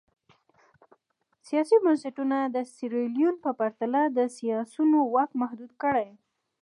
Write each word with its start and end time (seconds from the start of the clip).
سیاسي 1.47 1.77
بنسټونه 1.83 2.37
د 2.45 2.57
سیریلیون 2.73 3.35
په 3.43 3.49
پرتله 3.59 4.01
د 4.17 4.19
سیاسیونو 4.37 4.99
واک 5.13 5.31
محدود 5.41 5.71
کړي. 5.81 6.09